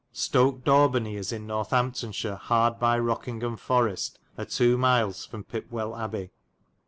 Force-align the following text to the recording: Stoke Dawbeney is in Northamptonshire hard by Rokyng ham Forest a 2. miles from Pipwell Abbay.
Stoke 0.13 0.63
Dawbeney 0.63 1.15
is 1.15 1.31
in 1.31 1.45
Northamptonshire 1.45 2.35
hard 2.35 2.79
by 2.79 2.97
Rokyng 2.97 3.39
ham 3.43 3.55
Forest 3.55 4.17
a 4.35 4.45
2. 4.47 4.75
miles 4.75 5.27
from 5.27 5.43
Pipwell 5.43 5.91
Abbay. 5.91 6.31